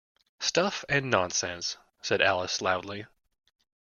‘Stuff 0.39 0.83
and 0.89 1.11
nonsense!’ 1.11 1.77
said 2.01 2.23
Alice 2.23 2.59
loudly. 2.59 3.05